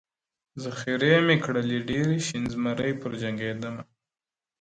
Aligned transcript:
ذخیرې 0.63 1.13
مي 1.25 1.37
کړلې 1.45 1.77
ډیري 1.89 2.17
شین 2.27 2.43
زمری 2.53 2.91
پر 3.01 3.11
جنګېدمه!! 3.21 3.81